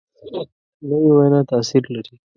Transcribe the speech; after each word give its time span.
نوې 0.89 1.11
وینا 1.17 1.41
تاثیر 1.51 1.83
لري 1.95 2.15